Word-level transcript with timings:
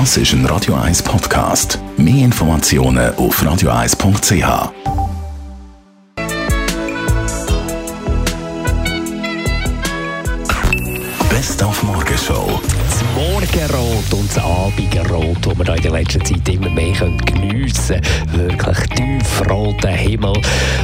Das 0.00 0.16
ist 0.16 0.32
ein 0.32 0.44
Radio 0.46 0.74
1 0.74 1.04
Podcast. 1.04 1.78
Mehr 1.96 2.24
Informationen 2.24 3.14
auf 3.14 3.40
radio1.ch. 3.40 4.72
Best 11.30 11.62
auf 11.62 11.80
Morgenshow. 11.84 12.60
Das 12.88 13.04
Morgenrot 13.14 14.12
und 14.14 14.28
das 14.28 14.38
Abendrot, 14.38 15.46
das 15.46 15.58
wir 15.58 15.76
in 15.76 15.82
der 15.82 15.92
letzten 15.92 16.24
Zeit 16.24 16.48
immer 16.48 16.70
mehr 16.70 16.92
geniessen 17.24 18.00
können. 18.00 18.48
Wirklich 18.48 18.78
tiefroter 18.96 19.90
Himmel. 19.90 20.32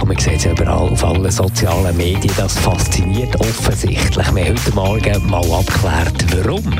Und 0.00 0.06
man 0.06 0.16
sieht 0.16 0.36
es 0.36 0.44
überall 0.44 0.90
auf 0.90 1.04
allen 1.04 1.28
sozialen 1.28 1.96
Medien. 1.96 2.32
Das 2.36 2.56
fasziniert 2.56 3.34
offensichtlich. 3.40 4.14
Wir 4.16 4.24
haben 4.24 4.56
heute 4.56 4.74
Morgen 4.76 5.26
mal 5.28 5.52
abgeklärt, 5.52 6.24
warum. 6.36 6.78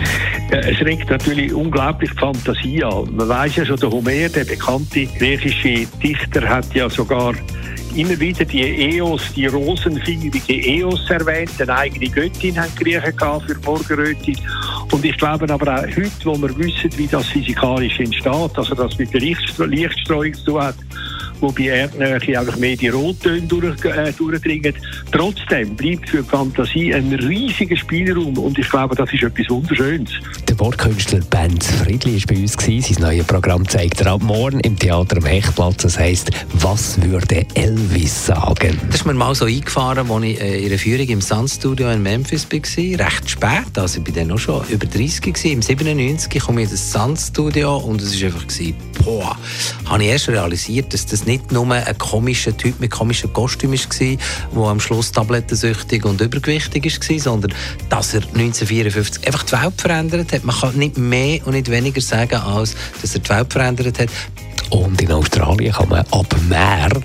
Es 0.54 0.80
regt 0.82 1.08
natürlich 1.08 1.50
unglaublich 1.54 2.10
Fantasie 2.12 2.84
an. 2.84 3.08
Man 3.16 3.26
weiß 3.26 3.56
ja 3.56 3.64
schon, 3.64 3.78
der 3.78 3.90
Homer, 3.90 4.28
der 4.28 4.44
bekannte 4.44 5.06
griechische 5.06 5.86
Dichter, 6.02 6.46
hat 6.46 6.74
ja 6.74 6.90
sogar 6.90 7.32
immer 7.96 8.20
wieder 8.20 8.44
die 8.44 8.60
Eos, 8.60 9.32
die 9.34 9.46
rosenfingerige 9.46 10.52
Eos 10.52 11.08
erwähnt. 11.08 11.52
Eine 11.58 11.74
eigene 11.74 12.08
Göttin 12.10 12.60
haben 12.60 12.70
die 12.78 12.84
Griechen 12.84 13.16
gehabt 13.16 13.46
für 13.46 13.58
Morgenröte. 13.64 14.32
Und 14.90 15.02
ich 15.02 15.16
glaube 15.16 15.50
aber 15.50 15.74
auch 15.74 15.86
heute, 15.86 16.24
wo 16.24 16.36
wir 16.36 16.54
wissen, 16.58 16.90
wie 16.98 17.06
das 17.06 17.26
physikalisch 17.28 17.98
entsteht, 17.98 18.26
also 18.54 18.74
das 18.74 18.98
mit 18.98 19.10
der 19.14 19.20
Lichtstreuung 19.20 20.34
zu 20.34 20.44
tun 20.44 20.62
hat, 20.62 20.76
wo 21.42 21.52
bei 21.52 21.64
Erdnähe 21.64 22.38
einfach 22.38 22.56
mehr 22.56 22.76
die 22.76 22.88
Rottöne 22.88 23.42
durch, 23.42 23.84
äh, 23.84 24.12
durchdringen. 24.12 24.74
Trotzdem 25.10 25.76
bleibt 25.76 26.08
für 26.08 26.22
die 26.22 26.28
Fantasie 26.28 26.94
ein 26.94 27.12
riesiger 27.12 27.76
Spielraum 27.76 28.38
und 28.38 28.58
ich 28.58 28.70
glaube, 28.70 28.94
das 28.94 29.12
ist 29.12 29.22
etwas 29.22 29.50
Wunderschönes. 29.50 30.12
Der 30.48 30.58
Wortkünstler 30.58 31.20
Benz 31.28 31.66
Friedli 31.66 32.14
war 32.14 32.34
bei 32.34 32.40
uns. 32.40 32.52
Gewesen. 32.56 32.94
Sein 32.94 33.02
neues 33.02 33.26
Programm 33.26 33.66
zeigt 33.68 34.00
er 34.02 34.12
ab 34.12 34.22
morgen 34.22 34.60
im 34.60 34.78
Theater 34.78 35.16
am 35.16 35.24
Hechtplatz. 35.24 35.82
Das 35.82 35.98
heisst, 35.98 36.30
was 36.54 37.00
würde 37.02 37.44
Elvis 37.54 38.26
sagen? 38.26 38.78
Das 38.86 38.96
ist 38.96 39.06
mir 39.06 39.14
mal 39.14 39.34
so 39.34 39.46
eingefahren, 39.46 40.10
als 40.10 40.24
ich 40.24 40.40
äh, 40.40 40.58
in 40.60 40.66
einer 40.66 40.78
Führung 40.78 41.08
im 41.08 41.20
Sun-Studio 41.20 41.90
in 41.90 42.02
Memphis 42.02 42.46
war. 42.50 43.06
Recht 43.06 43.30
spät, 43.30 43.76
also 43.76 44.00
ich 44.00 44.06
war 44.06 44.14
dann 44.14 44.28
noch 44.28 44.38
schon 44.38 44.64
über 44.68 44.86
30 44.86 45.20
gewesen. 45.22 45.50
Im 45.52 45.62
97 45.62 46.40
komme 46.42 46.62
ich 46.62 46.68
in 46.68 46.72
das 46.72 46.92
Sun-Studio 46.92 47.78
und 47.78 48.00
es 48.00 48.20
war 48.20 48.28
einfach, 48.28 48.46
boah, 49.04 49.36
habe 49.86 50.02
ich 50.04 50.10
erst 50.10 50.28
realisiert, 50.28 50.92
dass 50.92 51.06
das 51.06 51.26
nicht 51.26 51.52
nur 51.52 51.70
ein 51.70 51.98
komischer 51.98 52.56
Typ 52.56 52.80
mit 52.80 52.90
komischen 52.90 53.32
Kostümen 53.32 53.78
war, 53.78 54.16
der 54.54 54.62
am 54.70 54.80
Schluss 54.80 55.12
tablettensüchtig 55.12 56.04
und 56.04 56.20
übergewichtig 56.20 56.84
war, 56.84 57.18
sondern 57.18 57.54
dass 57.88 58.14
er 58.14 58.22
1954 58.22 59.26
einfach 59.26 59.42
die 59.42 59.52
Welt 59.52 59.80
verändert 59.80 60.32
hat. 60.32 60.44
Man 60.44 60.56
kann 60.56 60.76
nicht 60.76 60.98
mehr 60.98 61.46
und 61.46 61.52
nicht 61.52 61.70
weniger 61.70 62.00
sagen, 62.00 62.36
als 62.36 62.74
dass 63.00 63.14
er 63.14 63.20
die 63.20 63.30
Welt 63.30 63.52
verändert 63.52 63.98
hat. 63.98 64.08
Und 64.70 65.00
in 65.02 65.12
Australien 65.12 65.72
kann 65.72 65.88
man 65.90 66.04
ab 66.10 66.34
März 66.48 67.01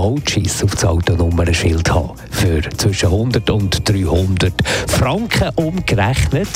Emojis 0.00 0.64
auf 0.64 0.72
das 0.72 0.84
Autonummernschild 0.86 1.90
haben. 1.90 2.12
Für 2.30 2.62
zwischen 2.78 3.06
100 3.06 3.50
und 3.50 3.86
300 3.86 4.52
Franken 4.88 5.50
umgerechnet. 5.56 6.48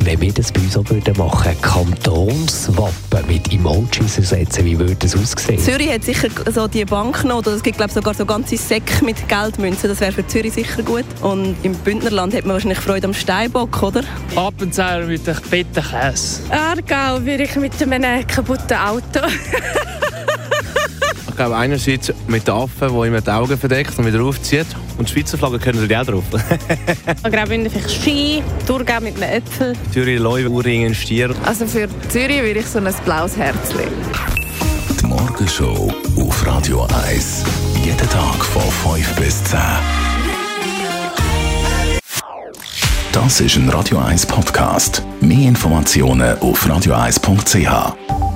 Wenn 0.00 0.20
wir 0.20 0.32
das 0.32 0.50
bei 0.50 0.60
uns 0.60 0.76
auch 0.76 0.90
würden 0.90 1.16
machen 1.16 1.60
Kantonswappen 1.62 3.26
mit 3.28 3.52
Emojis 3.52 4.18
ersetzen, 4.18 4.64
wie 4.64 4.76
würde 4.76 4.96
das 4.96 5.14
aussehen? 5.14 5.60
Zürich 5.60 5.90
hat 5.90 6.02
sicher 6.02 6.28
so 6.52 6.66
die 6.66 6.84
Banknote, 6.84 7.50
es 7.50 7.62
gibt 7.62 7.76
glaube 7.76 7.92
sogar 7.92 8.14
so 8.14 8.26
ganze 8.26 8.56
Säcke 8.56 9.04
mit 9.04 9.28
Geldmünzen, 9.28 9.88
das 9.88 10.00
wäre 10.00 10.10
für 10.10 10.26
Zürich 10.26 10.54
sicher 10.54 10.82
gut. 10.82 11.04
Und 11.22 11.54
im 11.62 11.74
Bündnerland 11.74 12.34
hat 12.34 12.46
man 12.46 12.54
wahrscheinlich 12.54 12.80
Freude 12.80 13.06
am 13.06 13.14
Steinbock, 13.14 13.80
oder? 13.80 14.02
Appenzell 14.34 15.06
mit 15.06 15.28
einem 15.28 15.40
Bittenkäse. 15.48 16.42
Aargau 16.50 17.24
würde 17.24 17.44
ich 17.44 17.54
mit 17.54 17.80
einem 17.80 18.26
kaputten 18.26 18.76
Auto. 18.76 19.20
ich 21.38 21.44
glaube 21.44 21.56
einerseits 21.56 22.12
mit 22.26 22.48
den 22.48 22.54
Affen, 22.54 22.88
die 22.88 23.06
immer 23.06 23.20
die 23.20 23.30
Augen 23.30 23.56
verdeckt 23.56 23.96
und 23.96 24.06
wieder 24.06 24.24
aufzieht. 24.24 24.66
Und 24.98 25.08
die 25.08 25.12
Schweizer 25.12 25.38
Flagge 25.38 25.60
können 25.60 25.80
natürlich 25.80 25.96
auch 25.96 26.04
drauf. 26.04 26.24
ich 27.24 27.30
glaube 27.30 27.46
vielleicht 27.70 27.90
Ski, 27.92 28.42
Thurgau 28.66 29.00
mit 29.00 29.14
einem 29.22 29.36
Äpfel. 29.36 29.76
Zürich, 29.92 30.18
Leuven, 30.18 30.48
Uringen, 30.48 30.92
Stier. 30.96 31.32
Also 31.44 31.64
für 31.68 31.88
Zürich 32.08 32.42
würde 32.42 32.58
ich 32.58 32.66
so 32.66 32.80
ein 32.80 32.92
blaues 33.04 33.36
Herzchen. 33.36 33.86
Die 35.00 35.06
Morgenshow 35.06 35.94
auf 36.16 36.44
Radio 36.44 36.88
1. 37.06 37.44
Jeden 37.84 37.96
Tag 37.96 38.44
von 38.44 38.96
5 38.96 39.14
bis 39.14 39.44
10. 39.44 39.60
Das 43.12 43.40
ist 43.40 43.54
ein 43.54 43.68
Radio 43.68 43.98
1 43.98 44.26
Podcast. 44.26 45.04
Mehr 45.20 45.46
Informationen 45.46 46.36
auf 46.40 46.66
radio1.ch. 46.66 48.27